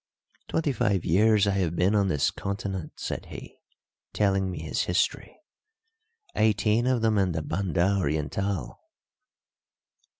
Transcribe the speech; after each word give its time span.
"Twenty 0.47 0.71
five 0.71 1.05
years 1.05 1.45
I 1.45 1.51
have 1.51 1.75
been 1.75 1.93
on 1.93 2.07
this 2.07 2.31
continent," 2.31 2.93
said 2.95 3.27
he, 3.27 3.59
telling 4.13 4.49
me 4.49 4.59
his 4.63 4.85
history, 4.85 5.37
"eighteen 6.35 6.87
of 6.87 7.03
them 7.03 7.19
in 7.19 7.33
the 7.33 7.43
Banda 7.43 7.99
Orientál." 7.99 8.79